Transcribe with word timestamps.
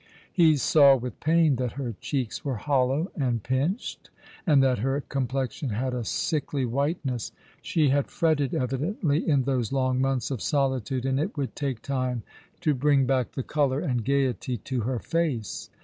He 0.33 0.57
saw 0.57 0.95
with 0.95 1.19
pain 1.19 1.57
that 1.57 1.73
her 1.73 1.93
cheeks 2.01 2.43
were 2.43 2.55
hollow 2.55 3.11
and 3.15 3.43
pinched, 3.43 4.09
and 4.47 4.63
that 4.63 4.79
her 4.79 5.01
complexion 5.01 5.69
had 5.69 5.93
a 5.93 6.03
sickly 6.03 6.65
whiteness. 6.65 7.31
She 7.61 7.89
had 7.89 8.07
fretted 8.07 8.55
evidently 8.55 9.29
in 9.29 9.43
those 9.43 9.71
long 9.71 10.01
months 10.01 10.31
of 10.31 10.41
solitude, 10.41 11.05
and 11.05 11.19
it 11.19 11.37
would 11.37 11.55
take 11.55 11.83
time 11.83 12.23
to 12.61 12.73
bring 12.73 13.05
back 13.05 13.33
the 13.33 13.43
colour 13.43 13.79
and 13.79 14.03
gaiety 14.03 14.57
to 14.57 14.79
her 14.81 14.97
face. 14.97 15.69